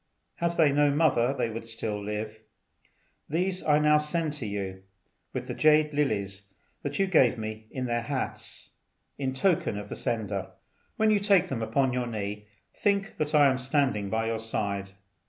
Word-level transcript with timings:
Had 0.37 0.53
they 0.57 0.71
no 0.71 0.89
mother 0.89 1.31
they 1.31 1.51
would 1.51 1.67
still 1.67 2.03
live. 2.03 2.39
These 3.29 3.63
I 3.63 3.77
now 3.77 3.99
send 3.99 4.33
to 4.33 4.47
you, 4.47 4.81
with 5.31 5.45
the 5.47 5.53
jade 5.53 5.93
lilies 5.93 6.51
you 6.83 7.05
gave 7.05 7.37
me 7.37 7.67
in 7.69 7.85
their 7.85 8.01
hats, 8.01 8.71
in 9.19 9.31
token 9.31 9.77
of 9.77 9.89
the 9.89 9.95
sender. 9.95 10.53
When 10.95 11.11
you 11.11 11.19
take 11.19 11.49
them 11.49 11.61
upon 11.61 11.93
your 11.93 12.07
knee, 12.07 12.47
think 12.73 13.17
that 13.17 13.35
I 13.35 13.45
am 13.47 13.59
standing 13.59 14.09
by 14.09 14.25
your 14.25 14.39
side. 14.39 14.89